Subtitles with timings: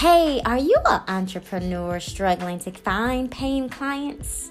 [0.00, 4.50] Hey, are you an entrepreneur struggling to find paying clients?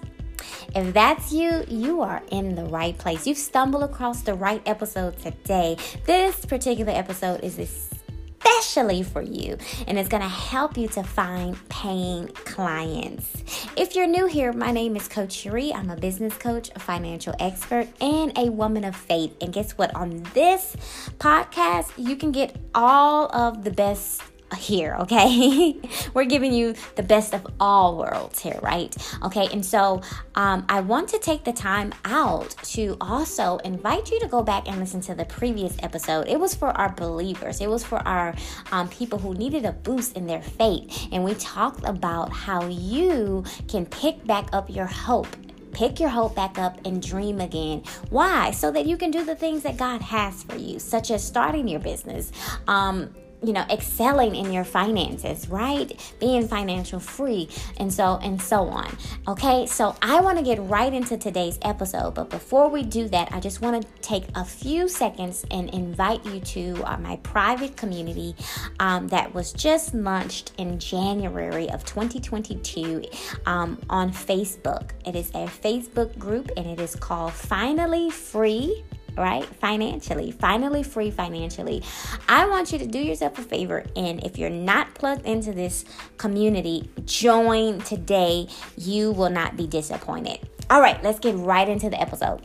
[0.75, 3.27] If that's you, you are in the right place.
[3.27, 5.77] You've stumbled across the right episode today.
[6.07, 9.55] This particular episode is especially for you
[9.85, 13.67] and it's going to help you to find paying clients.
[13.77, 15.71] If you're new here, my name is Coach Cherie.
[15.71, 19.35] I'm a business coach, a financial expert, and a woman of faith.
[19.41, 19.93] And guess what?
[19.93, 20.75] On this
[21.19, 24.23] podcast, you can get all of the best
[24.57, 25.75] here, okay?
[26.13, 28.95] We're giving you the best of all worlds here, right?
[29.23, 30.01] Okay, and so
[30.35, 34.67] um, I want to take the time out to also invite you to go back
[34.67, 36.27] and listen to the previous episode.
[36.27, 38.35] It was for our believers, it was for our
[38.71, 41.07] um, people who needed a boost in their faith.
[41.11, 45.27] And we talked about how you can pick back up your hope
[45.75, 47.83] pick your hope back up and dream again.
[48.09, 48.51] Why?
[48.51, 51.67] So that you can do the things that God has for you, such as starting
[51.67, 52.31] your business,
[52.67, 53.13] um,
[53.45, 56.13] you know excelling in your finances right?
[56.19, 58.95] Being financial free and so and so on
[59.27, 59.65] okay?
[59.65, 63.39] So i want to get right into today's episode but before we do that i
[63.39, 68.35] just want to take a few seconds and invite you to uh, my private community
[68.79, 73.03] um, that was just launched in january of 2022
[73.45, 74.91] um, on facebook.
[75.05, 78.83] It is a facebook group and it is called finally free
[79.17, 79.45] right?
[79.45, 81.83] Financially, finally free financially.
[82.27, 85.85] I want you to do yourself a favor and if you're not plugged into this
[86.17, 88.47] community, join today.
[88.77, 90.39] You will not be disappointed.
[90.69, 92.41] All right, let's get right into the episode.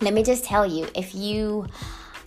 [0.00, 1.66] Let me just tell you if you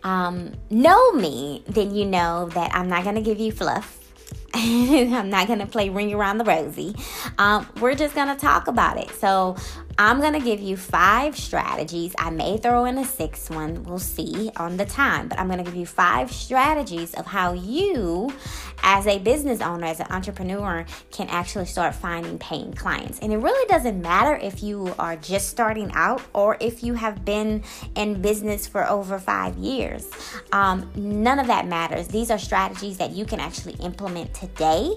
[0.04, 4.00] um, know me, then you know that I'm not going to give you fluff.
[4.54, 6.94] I'm not going to play ring around the rosy.
[7.40, 9.10] Um, we're just going to talk about it.
[9.16, 9.56] So,
[9.98, 12.16] I'm going to give you five strategies.
[12.18, 13.84] I may throw in a sixth one.
[13.84, 15.28] We'll see on the time.
[15.28, 18.34] But I'm going to give you five strategies of how you,
[18.82, 23.20] as a business owner, as an entrepreneur, can actually start finding paying clients.
[23.20, 27.24] And it really doesn't matter if you are just starting out or if you have
[27.24, 27.64] been
[27.96, 30.10] in business for over five years.
[30.52, 32.08] Um, none of that matters.
[32.08, 34.96] These are strategies that you can actually implement today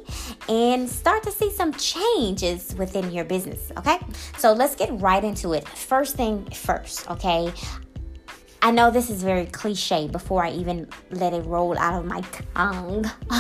[0.49, 3.71] and start to see some changes within your business.
[3.77, 3.99] Okay.
[4.39, 5.67] So let's get get right into it.
[5.69, 7.53] First thing first, okay?
[8.63, 12.21] I know this is very cliche before I even let it roll out of my
[12.55, 13.05] tongue.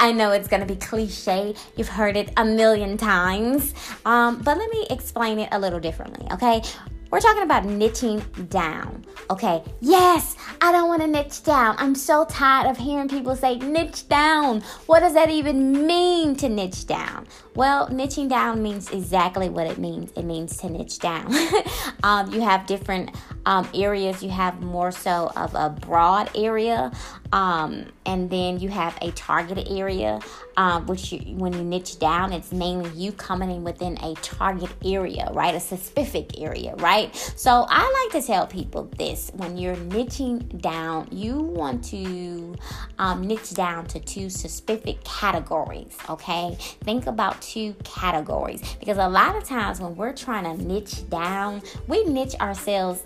[0.00, 1.54] I know it's to be cliche.
[1.76, 3.74] You've heard it a million times.
[4.06, 6.62] Um, but let me explain it a little differently, okay?
[7.10, 9.04] We're talking about niching down.
[9.30, 11.76] Okay, yes, I don't want to niche down.
[11.78, 14.62] I'm so tired of hearing people say niche down.
[14.86, 17.26] What does that even mean to niche down?
[17.54, 20.10] Well, niching down means exactly what it means.
[20.16, 21.32] It means to niche down.
[22.02, 23.10] um, you have different
[23.46, 24.22] um, areas.
[24.22, 26.92] You have more so of a broad area,
[27.32, 30.20] um, and then you have a targeted area,
[30.56, 34.70] um, which you, when you niche down, it's mainly you coming in within a target
[34.84, 35.54] area, right?
[35.54, 37.14] A specific area, right?
[37.36, 42.56] So I like to tell people this when you're niching down, you want to
[42.98, 46.56] um, niche down to two specific categories, okay?
[46.84, 51.62] Think about two categories because a lot of times when we're trying to niche down,
[51.86, 53.02] we niche ourselves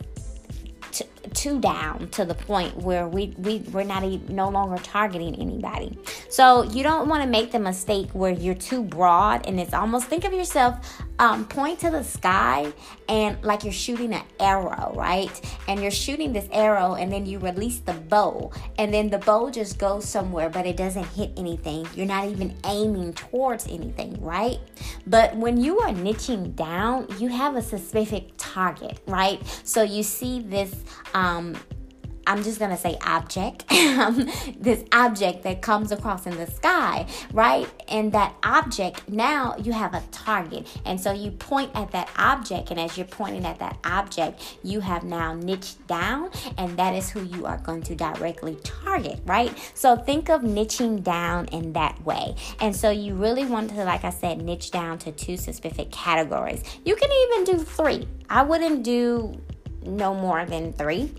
[1.35, 5.99] too down to the point where we, we we're not even, no longer targeting anybody.
[6.29, 10.07] So you don't want to make the mistake where you're too broad and it's almost
[10.07, 12.73] think of yourself um, point to the sky
[13.07, 15.41] and like you're shooting an arrow right?
[15.69, 19.51] And you're shooting this arrow and then you release the bow and then the bow
[19.51, 21.87] just goes somewhere but it doesn't hit anything.
[21.95, 24.59] You're not even aiming towards anything right?
[25.07, 29.41] But when you are niching down you have a specific target right?
[29.63, 30.75] So you see this
[31.13, 31.55] um,
[32.27, 37.69] I'm just gonna say object, um, this object that comes across in the sky, right?
[37.89, 40.67] And that object, now you have a target.
[40.85, 44.81] And so you point at that object, and as you're pointing at that object, you
[44.81, 49.57] have now niched down, and that is who you are going to directly target, right?
[49.75, 52.35] So think of niching down in that way.
[52.61, 56.63] And so you really want to, like I said, niche down to two specific categories.
[56.85, 58.07] You can even do three.
[58.29, 59.41] I wouldn't do
[59.83, 61.13] no more than three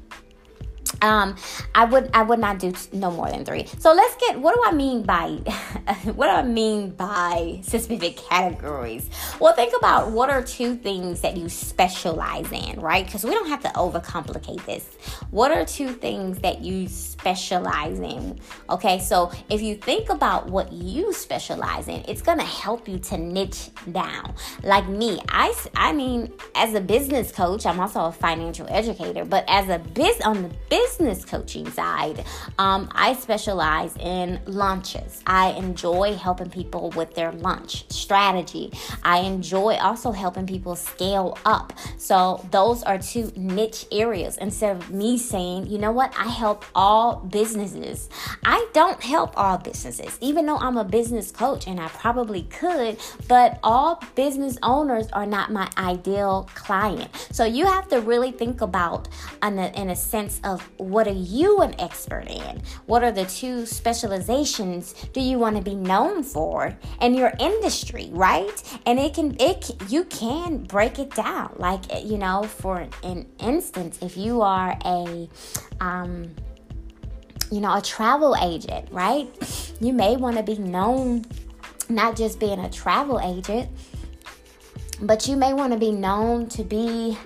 [1.02, 1.36] um
[1.76, 3.66] i would i would not do no more than three.
[3.80, 5.28] So let's get what do i mean by
[6.16, 9.10] what do i mean by specific categories?
[9.40, 13.06] Well think about what are two things that you specialize in right?
[13.06, 14.86] Because we don't have to overcomplicate this.
[15.32, 18.40] What are two things that you specialize in?
[18.70, 23.18] Okay so if you think about what you specialize in it's gonna help you to
[23.18, 24.34] niche down.
[24.64, 29.44] Like me i i mean as a business coach i'm also a financial educator but
[29.48, 32.24] as a biz on the business business coaching side,
[32.58, 35.22] um, I specialize in launches.
[35.26, 38.74] I enjoy helping people with their launch strategy.
[39.04, 41.72] I enjoy also helping people scale up.
[41.98, 44.38] So those are two niche areas.
[44.38, 48.10] Instead of me saying, you know what, I help all businesses.
[48.44, 52.98] I don't help all businesses, even though I'm a business coach and I probably could,
[53.30, 57.10] but all business owners are not my ideal client.
[57.32, 59.08] So you have to really think about
[59.42, 62.62] in a, in a sense of what are you an expert in?
[62.88, 68.10] What are the two specializations do you want to be known for in your industry,
[68.12, 68.80] right?
[68.86, 71.54] And it can it you can break it down.
[71.58, 75.30] Like you know, for an instance, if you are a
[75.80, 76.32] um
[77.52, 79.28] you know, a travel agent, right?
[79.82, 81.26] You may want to be known
[81.90, 83.70] not just being a travel agent,
[85.02, 87.18] but you may want to be known to be,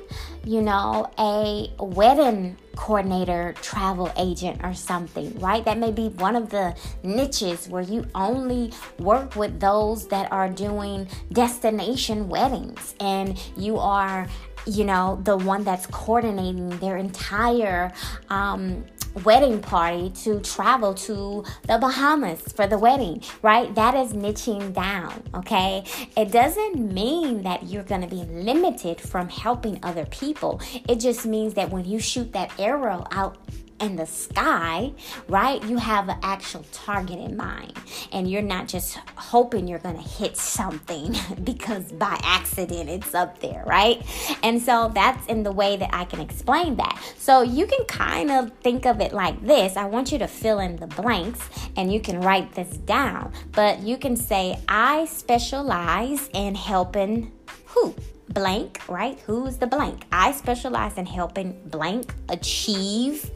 [0.44, 5.64] you know, a wedding coordinator, travel agent, or something, right?
[5.66, 10.50] That may be one of the niches where you only work with those that are
[10.50, 14.28] doing destination weddings and you are
[14.68, 17.92] you know the one that's coordinating their entire
[18.30, 18.84] um,
[19.24, 23.74] wedding party to travel to the Bahamas for the wedding, right?
[23.76, 25.84] That is niching down, okay?
[26.18, 30.60] It doesn't mean that you're going to be limited from helping other people.
[30.90, 33.38] It just means that when you shoot that arrow out
[33.80, 34.94] in the sky,
[35.28, 35.64] right?
[35.66, 37.74] You have an actual target in mind.
[38.12, 43.64] And you're not just hoping you're to hit something because by accident it's up there,
[43.68, 44.02] right?
[44.44, 47.02] And so that's in the way that I can explain that.
[47.18, 49.76] So you can kind of think of it like this.
[49.76, 53.34] I want you to fill in the blanks and you can write this down.
[53.52, 57.32] But you can say, I specialize in helping
[57.66, 57.94] who?
[58.30, 59.20] Blank, right?
[59.28, 60.06] Who's the blank?
[60.12, 63.30] I specialize in helping blank achieve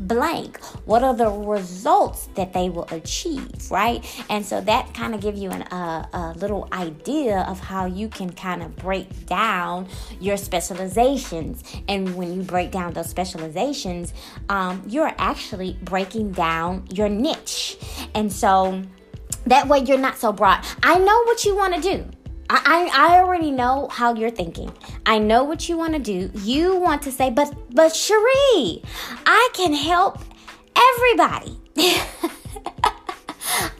[0.00, 0.62] blank.
[0.84, 4.04] What are the results that they will achieve right?
[4.28, 8.08] And so that kind of give you an, uh, a little idea of how you
[8.08, 9.88] can kind of break down
[10.20, 11.62] your specializations.
[11.88, 14.12] And when you break down those specializations
[14.48, 17.76] um, you're actually breaking down your niche.
[18.14, 18.82] And so
[19.46, 20.64] that way you're not so broad.
[20.82, 22.10] I know what you want to do
[22.50, 24.72] I, I already know how you're thinking.
[25.06, 26.30] I know what you want to do.
[26.34, 28.82] You want to say, but but Cherie,
[29.26, 30.18] I can help
[30.76, 31.58] everybody.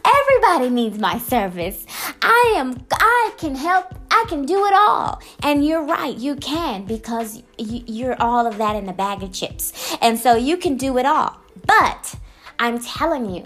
[0.04, 1.86] everybody needs my service.
[2.22, 3.94] I am I can help.
[4.10, 5.20] I can do it all.
[5.42, 9.96] And you're right, you can because you're all of that in a bag of chips.
[10.00, 11.36] And so you can do it all.
[11.66, 12.14] But
[12.58, 13.44] I'm telling you,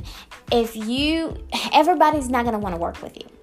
[0.52, 1.36] if you
[1.72, 3.37] everybody's not going to want to work with you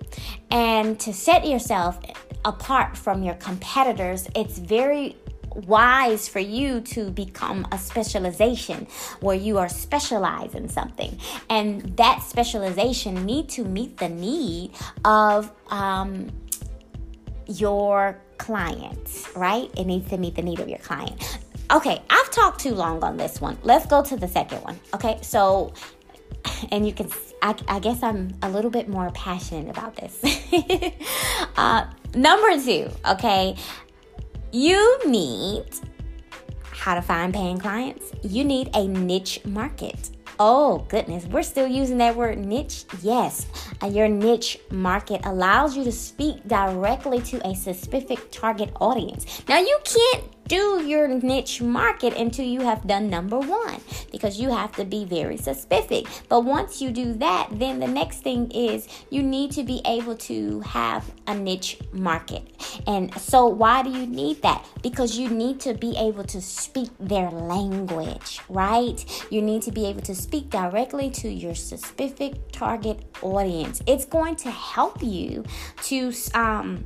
[0.51, 1.99] and to set yourself
[2.43, 5.15] apart from your competitors, it's very
[5.55, 8.87] wise for you to become a specialization
[9.21, 11.17] where you are specialized in something.
[11.49, 14.71] And that specialization need to meet the need
[15.05, 16.29] of um,
[17.47, 19.69] your clients right?
[19.77, 21.39] It needs to meet the need of your client.
[21.71, 23.57] Okay i've talked too long on this one.
[23.63, 24.79] Let's go to the second one.
[24.93, 25.73] Okay so
[26.71, 27.09] and you can
[27.41, 30.19] I, I guess I'm a little bit more passionate about this.
[31.57, 33.55] uh, number two, okay,
[34.51, 35.65] you need
[36.71, 38.11] how to find paying clients.
[38.23, 40.11] You need a niche market.
[40.39, 42.85] Oh, goodness, we're still using that word niche?
[43.01, 43.47] Yes.
[43.81, 49.43] Uh, your niche market allows you to speak directly to a specific target audience.
[49.47, 54.49] Now, you can't do your niche market until you have done number one because you
[54.49, 56.05] have to be very specific.
[56.29, 60.15] But once you do that, then the next thing is you need to be able
[60.15, 62.43] to have a niche market.
[62.87, 64.65] And so, why do you need that?
[64.81, 69.03] Because you need to be able to speak their language, right?
[69.31, 73.81] You need to be able to speak directly to your specific target audience.
[73.87, 75.43] It's going to help you
[75.83, 76.85] to, um,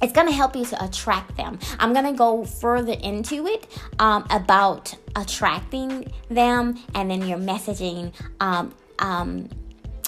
[0.00, 1.58] it's going to help you to attract them.
[1.78, 3.66] I'm going to go further into it
[3.98, 9.48] um, about attracting them and then your messaging um, um,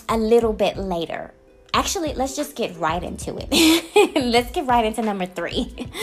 [0.09, 1.33] a little bit later
[1.75, 4.15] actually let's just get right into it.
[4.17, 5.89] Let's get right into number three.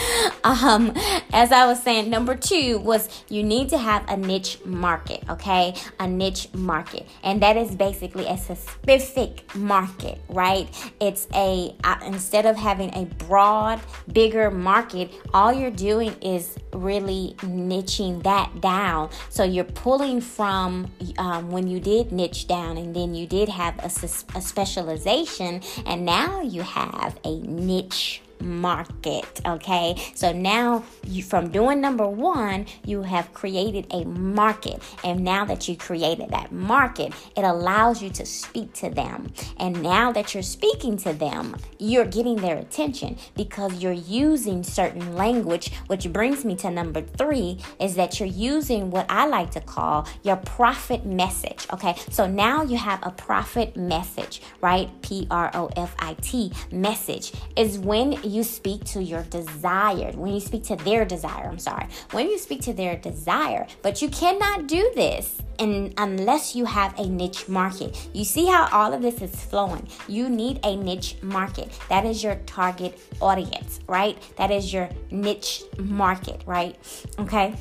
[0.43, 0.93] Um
[1.33, 5.73] as i was saying number two was you need to have a niche market okay?
[5.99, 7.05] A niche market.
[7.23, 10.67] And that is basically a specific market right?
[11.01, 13.81] It's a uh, instead of having a broad
[14.13, 19.09] bigger market all you're doing is really niching that down.
[19.29, 23.77] So you're pulling from um, when you did niche down and then you did have
[23.79, 23.89] a,
[24.37, 29.41] a specialization and now you have a niche market.
[29.45, 35.45] Okay, so now you from doing number one, you have created a market, and now
[35.45, 39.31] that you created that market, it allows you to speak to them.
[39.57, 45.15] And now that you're speaking to them, you're getting their attention because you're using certain
[45.15, 49.61] language, which brings me to number three is that you're using what I like to
[49.61, 51.67] call your profit message.
[51.73, 54.89] Okay, so now you have a profit message, right?
[55.01, 60.33] P R O F I T message is when you speak to your desired, when
[60.33, 61.47] you speak to their desire.
[61.47, 66.55] I'm sorry, when you speak to their desire, but you cannot do this and unless
[66.55, 68.07] you have a niche market.
[68.13, 69.87] You see how all of this is flowing.
[70.07, 71.77] You need a niche market.
[71.89, 74.17] That is your target audience, right?
[74.37, 76.77] That is your niche market, right?
[77.19, 77.55] Okay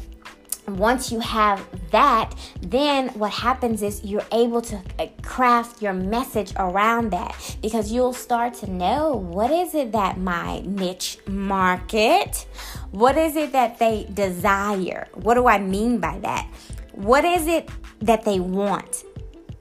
[0.68, 6.52] once you have that, then what happens is you're able to uh, craft your message
[6.56, 12.46] around that because you'll start to know what is it that my niche market,
[12.90, 15.08] what is it that they desire?
[15.14, 16.48] What do I mean by that?
[16.92, 17.68] What is it
[18.00, 19.04] that they want?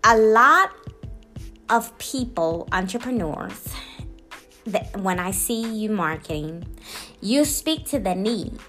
[0.04, 0.72] A lot
[1.70, 3.74] of people, entrepreneurs,
[4.66, 6.66] that when I see you marketing,
[7.22, 8.60] you speak to the need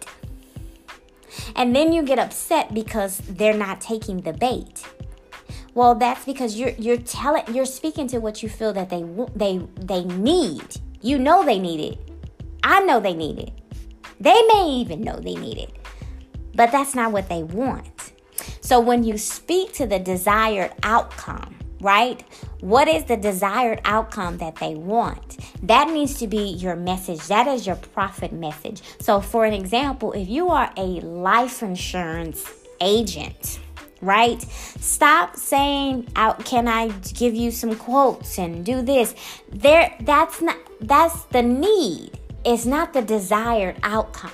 [1.54, 4.84] and then you get upset because they're not taking the bait.
[5.74, 9.60] Well, that's because you're you're telling you're speaking to what you feel that they they
[9.78, 10.80] they need.
[11.02, 11.98] You know they need it.
[12.64, 13.52] I know they need it.
[14.18, 15.76] They may even know they need it.
[16.54, 18.12] But that's not what they want.
[18.60, 22.22] So when you speak to the desired outcome, right?
[22.60, 25.38] What is the desired outcome that they want?
[25.62, 27.26] That needs to be your message.
[27.28, 28.82] That is your profit message.
[29.00, 33.60] So, for an example, if you are a life insurance agent,
[34.00, 34.42] right?
[34.42, 39.14] Stop saying out can I give you some quotes and do this.
[39.50, 42.18] There that's not that's the need.
[42.44, 44.30] It's not the desired outcome.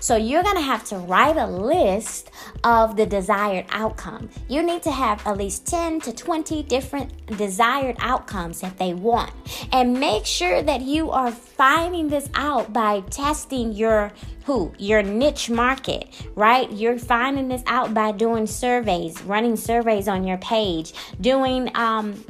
[0.00, 2.30] So you're going to have to write a list
[2.64, 4.30] of the desired outcome.
[4.48, 9.32] You need to have at least 10 to 20 different desired outcomes that they want.
[9.72, 14.12] And make sure that you are finding this out by testing your
[14.44, 20.26] who your niche market right you're finding this out by doing surveys running surveys on
[20.26, 22.24] your page doing um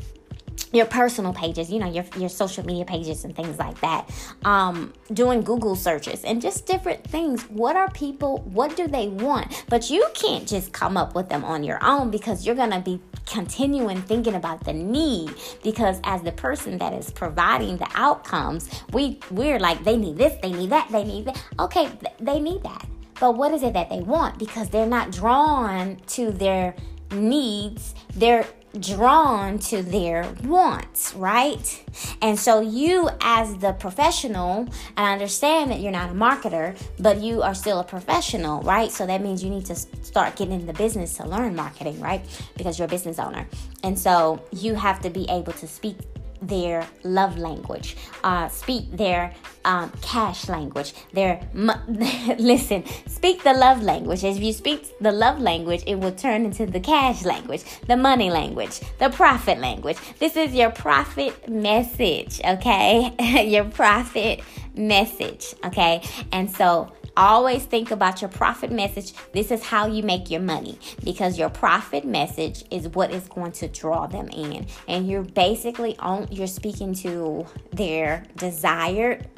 [0.73, 4.11] your personal pages, you know, your, your social media pages and things like that.
[4.45, 7.43] Um, doing Google searches and just different things.
[7.45, 9.65] What are people, what do they want?
[9.69, 12.81] But you can't just come up with them on your own because you're going to
[12.81, 18.69] be continuing thinking about the need because as the person that is providing the outcomes,
[18.93, 21.43] we we're like they need this, they need that, they need that.
[21.59, 22.87] Okay, th- they need that.
[23.21, 24.39] But what is it that they want?
[24.39, 26.75] Because they're not drawn to their
[27.13, 27.95] needs.
[28.15, 28.47] They're
[28.79, 31.85] drawn to their wants, right?
[32.21, 37.43] And so you as the professional, I understand that you're not a marketer, but you
[37.43, 38.91] are still a professional, right?
[38.91, 42.25] So that means you need to start getting in the business to learn marketing, right?
[42.57, 43.47] Because you're a business owner.
[43.83, 45.97] And so you have to be able to speak
[46.43, 49.33] their love language, uh, speak their
[49.65, 50.93] um, cash language.
[51.13, 54.25] Their listen, speak the love language.
[54.25, 58.31] If you speak the love language, it will turn into the cash language, the money
[58.31, 59.97] language, the profit language.
[60.19, 63.47] This is your profit message, okay?
[63.47, 64.41] your profit
[64.75, 66.03] message, okay?
[66.33, 69.13] And so Always think about your profit message.
[69.33, 73.53] This is how you make your money because your profit message is what is going
[73.53, 74.67] to draw them in.
[74.89, 79.29] And you're basically on you're speaking to their desired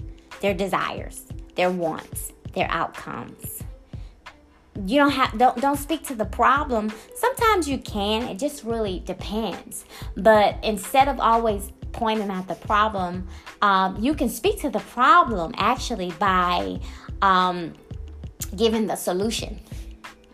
[0.40, 3.62] their desires, their wants, their outcomes.
[4.86, 6.92] You don't have don't don't speak to the problem.
[7.14, 8.24] Sometimes you can.
[8.24, 9.84] It just really depends.
[10.16, 13.28] But instead of always pointing out the problem,
[13.62, 16.80] um, you can speak to the problem actually by
[17.22, 17.74] um,
[18.56, 19.60] given the solution.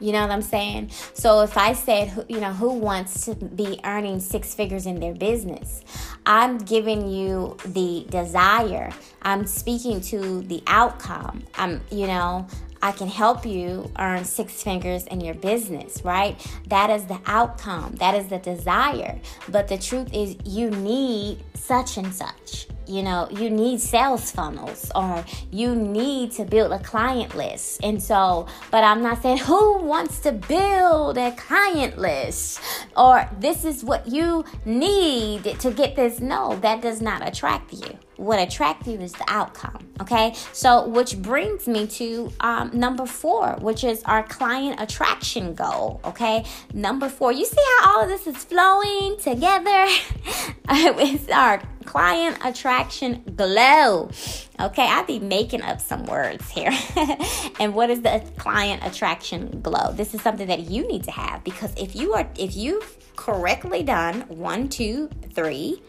[0.00, 0.90] You know what I'm saying?
[1.12, 5.12] So if I said, you know, who wants to be earning six figures in their
[5.12, 5.84] business?
[6.24, 8.90] I'm giving you the desire.
[9.20, 11.44] I'm speaking to the outcome.
[11.54, 12.46] I'm, you know,
[12.82, 16.40] I can help you earn six figures in your business, right?
[16.68, 17.96] That is the outcome.
[17.96, 19.20] That is the desire.
[19.50, 24.90] But the truth is, you need such and such you know you need sales funnels
[24.94, 27.80] or you need to build a client list.
[27.82, 32.60] And so but i'm not saying who wants to build a client list
[32.96, 36.20] or this is what you need to get this.
[36.20, 37.98] No that does not attract you.
[38.16, 40.34] What attracts you is the outcome okay?
[40.52, 46.44] So which brings me to um, number four which is our client attraction goal okay?
[46.74, 49.86] Number four you see how all of this is flowing together?
[50.72, 54.08] It's our client attraction glow.
[54.60, 56.70] Okay, I be making up some words here.
[57.58, 59.90] and what is the client attraction glow?
[59.92, 63.82] This is something that you need to have because if you are if you've correctly
[63.82, 65.82] done one, two, three,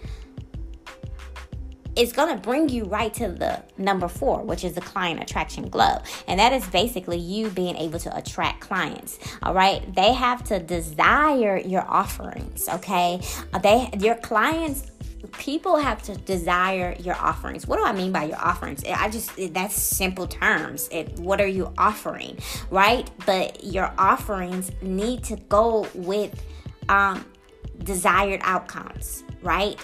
[1.95, 5.69] it's going to bring you right to the number four, which is the client attraction
[5.69, 5.97] glow.
[6.27, 9.19] And that is basically you being able to attract clients.
[9.43, 9.93] All right.
[9.93, 12.69] They have to desire your offerings.
[12.69, 13.21] Okay.
[13.61, 14.91] They, your clients
[15.37, 17.67] people have to desire your offerings.
[17.67, 18.83] What do I mean by your offerings?
[18.83, 20.89] I just that's simple terms.
[20.91, 22.37] It, what are you offering,
[22.69, 23.09] right?
[23.25, 26.43] But your offerings need to go with
[26.89, 27.25] um,
[27.83, 29.79] desired outcomes, right?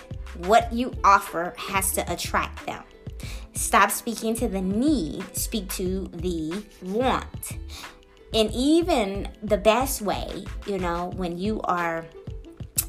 [0.45, 2.83] What you offer has to attract them.
[3.53, 7.57] Stop speaking to the need, speak to the want.
[8.33, 12.05] And even the best way, you know, when you are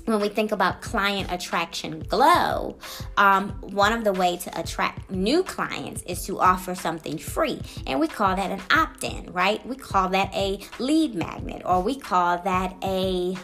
[0.08, 2.78] when we think about client attraction glow,
[3.18, 8.00] um, one of the way to attract new clients is to offer something free, and
[8.00, 9.64] we call that an opt-in, right?
[9.66, 13.36] We call that a lead magnet, or we call that a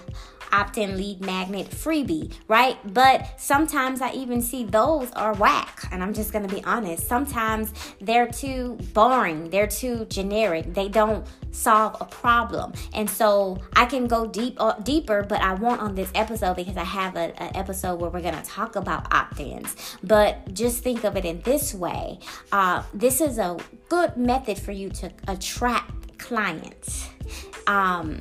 [0.53, 2.77] opt in lead magnet freebie, right?
[2.93, 5.89] But sometimes I even see those are whack.
[5.91, 7.07] And I'm just to be honest.
[7.07, 12.73] Sometimes they're too boring, they're too generic, they don't solve a problem.
[12.93, 16.77] And so I can go deep uh, deeper, but I won't on this episode because
[16.77, 19.97] I have an episode where we're to talk about opt ins.
[20.03, 22.19] But just think of it in this way
[22.53, 23.59] uh, this is a
[23.89, 27.09] good method for you to attract clients.
[27.67, 28.21] Um,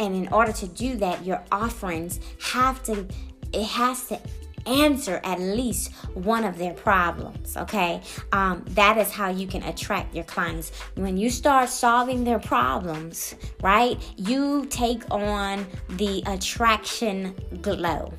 [0.00, 3.06] and in order to do that, your offerings have to,
[3.52, 4.18] it has to
[4.66, 8.00] answer at least one of their problems okay?
[8.32, 10.70] Um, that is how you can attract your clients.
[10.96, 18.12] When you start solving their problems right you take on the attraction glow.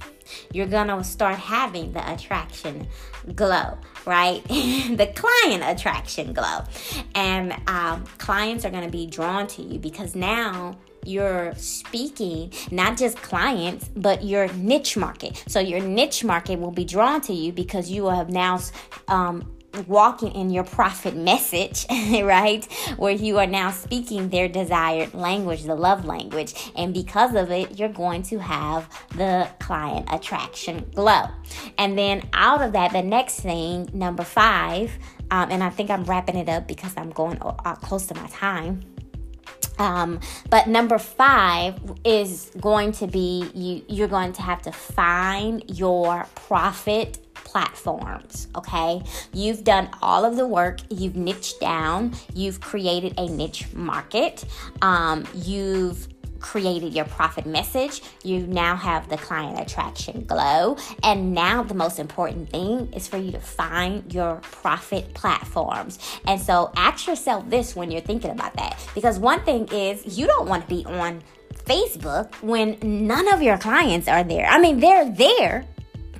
[0.53, 2.87] You're gonna start having the attraction
[3.35, 4.41] glow right?
[4.91, 6.63] The client attraction glow.
[7.15, 13.17] And um, clients are gonna be drawn to you because now you're speaking not just
[13.17, 17.89] clients but your niche market so your niche market will be drawn to you because
[17.89, 18.59] you have now
[19.07, 19.45] um,
[19.87, 22.65] walking in your profit message, right?
[22.97, 26.71] Where you are now speaking their desired language, the love language.
[26.75, 31.25] And because of it, you're going to have the client attraction glow.
[31.77, 34.91] And then out of that, the next thing, number five,
[35.29, 38.27] um, and I think I'm wrapping it up because I'm going uh, close to my
[38.27, 38.90] time
[39.77, 43.83] um, but number five is going to be you.
[43.87, 48.47] You're going to have to find your profit platforms.
[48.55, 49.01] Okay,
[49.33, 50.79] you've done all of the work.
[50.89, 52.13] You've niched down.
[52.33, 54.45] You've created a niche market.
[54.81, 56.07] Um, you've
[56.41, 58.01] created your profit message.
[58.23, 60.77] You now have the client attraction glow.
[61.03, 65.99] And now the most important thing is for you to find your profit platforms.
[66.25, 68.79] And so ask yourself this when you're thinking about that.
[68.93, 71.21] Because one thing is you don't want to be on
[71.65, 74.47] Facebook when none of your clients are there.
[74.47, 75.65] I mean, they're there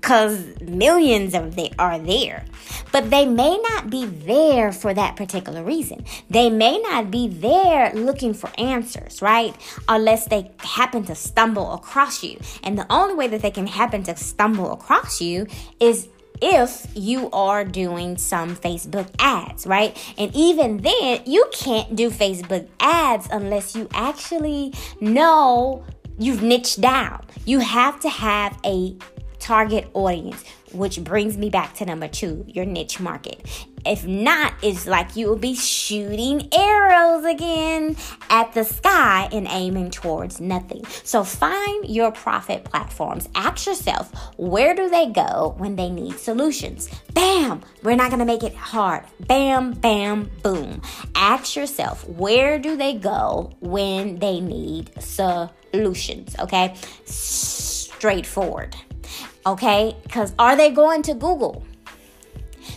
[0.01, 2.43] because millions of they are there
[2.91, 7.93] but they may not be there for that particular reason they may not be there
[7.93, 9.55] looking for answers right
[9.87, 14.01] unless they happen to stumble across you and the only way that they can happen
[14.01, 15.45] to stumble across you
[15.79, 16.09] is
[16.41, 19.95] if you are doing some Facebook ads, right?
[20.17, 25.85] And even then, you can't do Facebook ads unless you actually know
[26.17, 27.23] you've niched down.
[27.45, 28.95] You have to have a
[29.41, 33.67] target audience, which brings me back to number two your niche market.
[33.85, 37.97] If not, it's like you will be shooting arrows again
[38.29, 40.85] at the sky and aiming towards nothing.
[41.03, 43.27] So find your profit platforms.
[43.33, 46.89] Ask yourself, where do they go when they need solutions?
[47.13, 47.61] Bam!
[47.81, 49.03] We're not to make it hard.
[49.21, 50.81] Bam, bam, boom.
[51.15, 56.35] Ask yourself, where do they go when they need solutions?
[56.39, 56.75] Okay?
[57.05, 58.75] Straightforward.
[59.45, 59.95] Okay?
[60.03, 61.63] Because are they going to Google?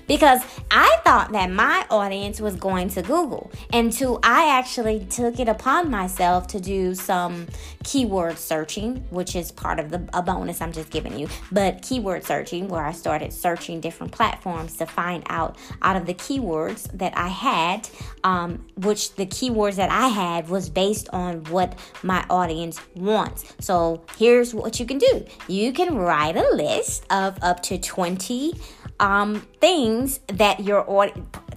[0.07, 5.39] Because I thought that my audience was going to Google And until I actually took
[5.39, 7.47] it upon myself to do some
[7.85, 11.29] keyword searching, which is part of the a bonus I'm just giving you.
[11.53, 16.15] But keyword searching, where I started searching different platforms to find out out of the
[16.15, 17.89] keywords that I had,
[18.25, 23.55] um, which the keywords that I had was based on what my audience wants.
[23.61, 28.55] So here's what you can do: you can write a list of up to 20
[29.01, 30.85] um, things that your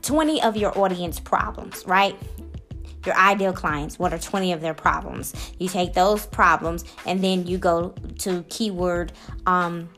[0.02, 2.16] 20 of your audience problems, right?
[3.06, 5.34] Your ideal clients, what are 20 of their problems?
[5.60, 9.14] You take those problems and then you go to keyword
[9.46, 9.90] um,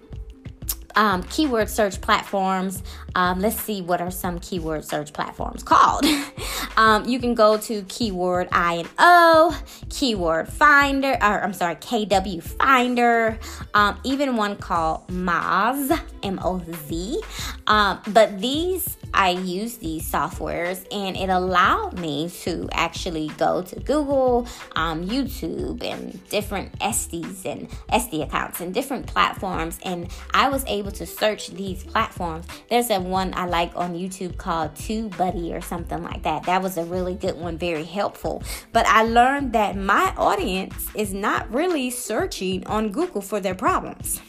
[0.96, 2.84] um, keyword search platforms.
[3.16, 6.06] Um, let's see what are some keyword search platforms called.
[6.80, 12.42] um, you can go to keyword I and O, keyword finder, or I'm sorry, KW
[12.42, 13.38] Finder,
[13.74, 15.92] um, even one called Moz,
[16.24, 17.22] M O Z.
[17.68, 23.80] Um, but these I use these softwares and it allowed me to actually go to
[23.80, 29.80] Google, um, YouTube, and different Estes and Etsy accounts and different platforms.
[29.84, 32.46] And I was able to search these platforms.
[32.70, 36.44] There's a one I like on YouTube called TubeBuddy or something like that.
[36.44, 38.44] That was a really good one, very helpful.
[38.72, 44.22] But I learned that my audience is not really searching on Google for their problems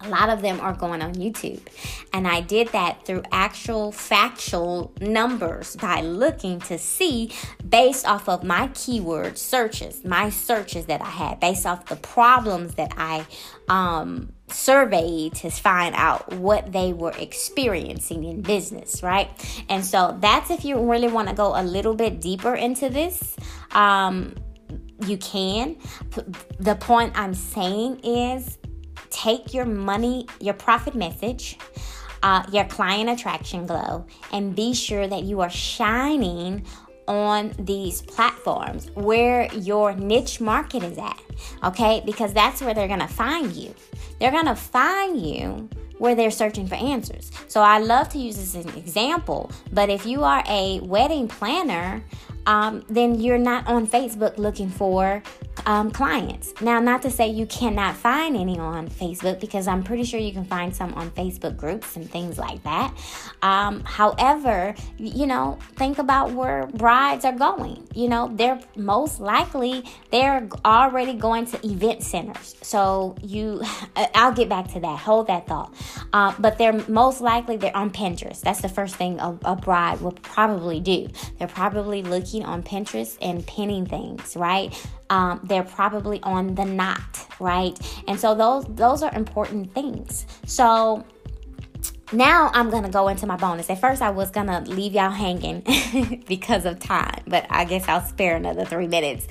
[0.00, 1.60] a lot of them are going on YouTube.
[2.12, 7.32] And I did that through actual factual numbers by looking to see
[7.68, 12.74] based off of my keyword searches, my searches that I had, based off the problems
[12.76, 13.26] that I
[13.68, 19.28] um, surveyed to find out what they were experiencing in business, right?
[19.68, 23.36] And so that's if you really want to go a little bit deeper into this.
[23.72, 24.34] Um,
[25.06, 25.76] you can.
[26.58, 28.57] The point I'm saying is
[29.10, 31.58] take your money, your profit message,
[32.22, 36.64] uh, your client attraction glow, and be sure that you are shining
[37.06, 41.18] on these platforms where your niche market is at.
[41.64, 43.74] Okay, because that's where they're gonna find you.
[44.20, 45.68] They're gonna find you
[45.98, 47.30] where they're searching for answers.
[47.48, 51.28] So I love to use this as an example, but if you are a wedding
[51.28, 52.04] planner,
[52.48, 55.22] um, then you're not on Facebook looking for
[55.66, 56.54] um, clients.
[56.62, 60.32] Now, not to say you cannot find any on Facebook because I'm pretty sure you
[60.32, 62.96] can find some on Facebook groups and things like that.
[63.42, 67.86] Um, however, you know, think about where brides are going.
[67.94, 72.56] You know, they're most likely they're already going to event centers.
[72.62, 73.62] So you,
[74.14, 74.98] I'll get back to that.
[75.00, 75.74] Hold that thought.
[76.14, 78.40] Uh, but they're most likely they're on Pinterest.
[78.40, 81.08] That's the first thing a, a bride will probably do.
[81.38, 84.74] They're probably looking on Pinterest and pinning things, right?
[85.10, 87.78] um, they're probably on the knot, right?
[88.06, 90.26] And so those those are important things.
[90.46, 91.04] So
[92.12, 93.70] now I'm gonna go into my bonus.
[93.70, 95.64] At first, I was gonna leave y'all hanging
[96.28, 99.26] because of time, but I guess I'll spare another three minutes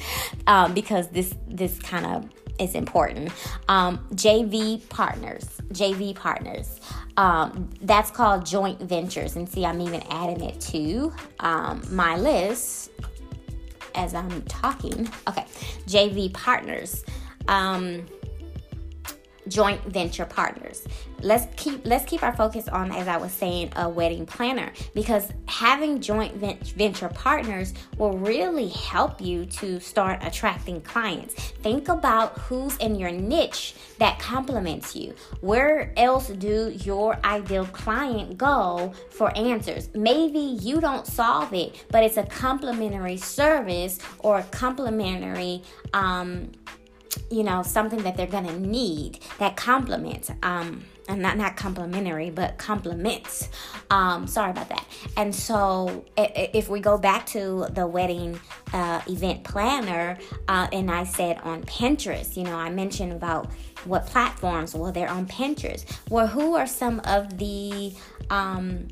[0.47, 3.31] um, because this this kind of is important.
[3.67, 6.79] Um, JV partners, JV partners.
[7.17, 12.91] Um, that's called joint ventures, and see, I'm even adding it to um, my list
[13.95, 15.09] as I'm talking.
[15.27, 15.45] Okay,
[15.87, 17.03] JV partners.
[17.47, 18.05] Um,
[19.49, 20.87] joint venture partners.
[21.21, 25.31] Let's keep let's keep our focus on as I was saying a wedding planner because
[25.47, 31.33] having joint venture partners will really help you to start attracting clients.
[31.33, 35.15] Think about who's in your niche that complements you.
[35.41, 39.89] Where else do your ideal client go for answers?
[39.95, 46.51] Maybe you don't solve it, but it's a complimentary service or a complimentary um
[47.29, 52.57] you know something that they're gonna need that complements um and not not complimentary but
[52.57, 53.49] complements.
[53.89, 54.85] Um sorry about that.
[55.15, 58.39] And so if we go back to the wedding
[58.73, 60.17] uh, event planner
[60.49, 63.49] uh, and i said on pinterest you know i mentioned about
[63.85, 65.85] what platforms well they're on pinterest.
[66.09, 67.93] Well who are some of the
[68.29, 68.87] um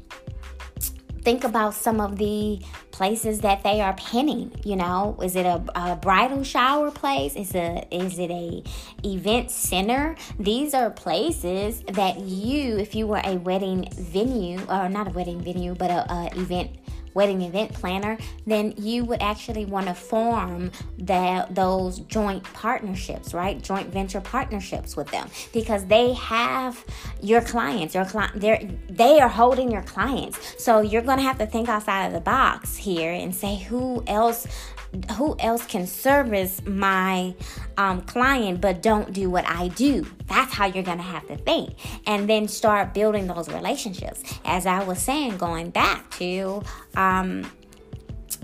[1.25, 2.61] think about some of the
[2.91, 5.17] places that they are pinning you know?
[5.21, 7.35] Is it a, a, bridal shower place?
[7.35, 8.63] Is it is it a
[9.03, 10.15] event center?
[10.39, 15.41] These are places that you if you were a wedding venue or not a wedding
[15.41, 16.77] venue but a, a event
[17.15, 23.62] wedding event planner, then you would actually want to form that those joint partnerships, right?
[23.62, 26.86] Joint venture partnerships with them because they have
[27.21, 27.95] your clients.
[27.95, 30.63] Your client, they're they are holding your clients.
[30.63, 34.04] So you're going to have to think outside of the box here and say who
[34.06, 34.45] else
[35.17, 37.34] who else can service my
[37.77, 40.05] um, client but don't do what I do?
[40.27, 41.75] That's how you're going to have to think.
[42.08, 44.23] And then start building those relationships.
[44.43, 46.63] As I was saying, going back to
[46.95, 47.49] um,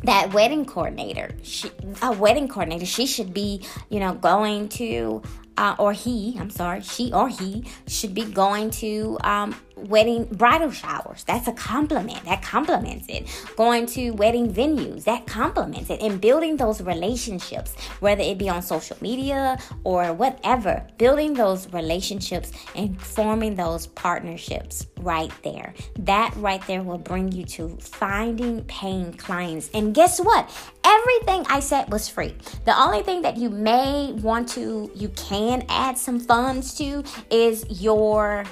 [0.03, 5.21] that wedding coordinator, she, a wedding coordinator, she should be, you know, going to
[5.57, 9.55] uh, or he, I'm sorry, she or he should be going to um,
[9.87, 11.23] wedding bridal showers.
[11.23, 12.23] That's a compliment.
[12.25, 13.27] That complements it.
[13.55, 15.03] Going to wedding venues.
[15.05, 16.01] That complements it.
[16.01, 22.51] And building those relationships, whether it be on social media or whatever, building those relationships
[22.75, 25.73] and forming those partnerships right there.
[25.99, 29.69] That right there will bring you to finding paying clients.
[29.73, 30.49] And guess what?
[30.83, 32.35] Everything I said was free.
[32.65, 37.81] The only thing that you may want to, you can add some funds to is
[37.81, 38.45] your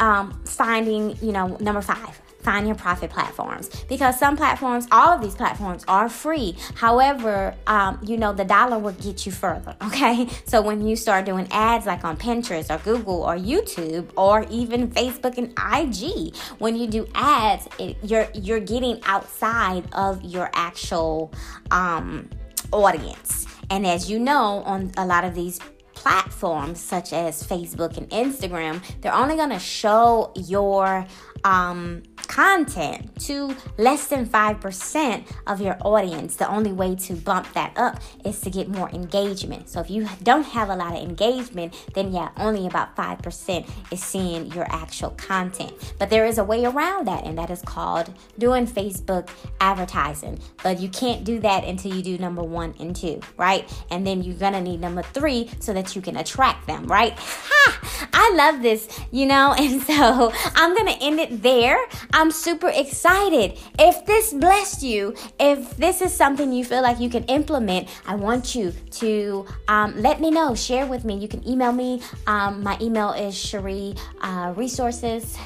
[0.00, 3.68] um, finding, you know, number five, find your profit platforms.
[3.88, 6.56] Because some platforms all of these platforms are free.
[6.74, 10.28] However um, you know the dollar will get you further okay?
[10.46, 14.88] So when you start doing ads like on pinterest or google or youtube or even
[14.88, 21.32] facebook and ig when you do ads it, you're you're getting outside of your actual
[21.70, 22.28] um,
[22.72, 23.46] audience.
[23.70, 25.60] And as you know on a lot of these
[25.98, 31.06] platforms such as Facebook and Instagram, they're only going to show your
[31.44, 37.72] um, content to less than 5% of your audience, the only way to bump that
[37.76, 39.68] up is to get more engagement.
[39.68, 44.02] So if you don't have a lot of engagement, then yeah, only about 5% is
[44.02, 45.72] seeing your actual content.
[45.98, 49.28] But there is a way around that, and that is called doing Facebook
[49.60, 50.38] advertising.
[50.62, 53.68] But you can't do that until you do number one and two, right?
[53.90, 57.18] And then you're gonna need number three so that you can attract them, right?
[57.50, 58.08] Ha!
[58.12, 61.78] I love this, you know, and so I'm gonna end it there.
[62.32, 63.58] Super excited.
[63.78, 68.16] If this blessed you, if this is something you feel like you can implement, I
[68.16, 70.54] want you to um, let me know.
[70.54, 71.16] Share with me.
[71.16, 72.02] You can email me.
[72.26, 75.38] Um, my email is Cherie uh, Resources.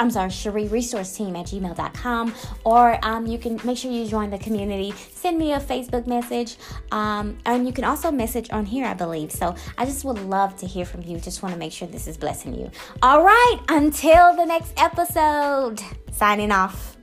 [0.00, 2.34] I'm sorry, Cherie Resource Team at gmail.com.
[2.64, 4.92] Or um, you can make sure you join the community.
[5.12, 6.56] Send me a Facebook message.
[6.90, 9.30] Um, and you can also message on here, I believe.
[9.30, 11.20] So I just would love to hear from you.
[11.20, 12.70] Just want to make sure this is blessing you.
[13.02, 15.80] All right, until the next episode
[16.16, 16.96] signing off.